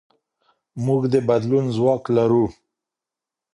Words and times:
موږ 0.85 1.01
د 1.13 1.15
بدلون 1.27 1.65
ځواک 1.75 2.03
لرو. 2.17 2.45